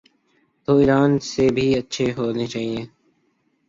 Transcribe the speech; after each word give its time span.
تو 0.67 0.71
ایران 0.77 1.11
سے 1.29 1.45
بھی 1.55 1.67
اچھے 1.79 2.05
ہونے 2.17 2.45
چائیں۔ 2.53 2.85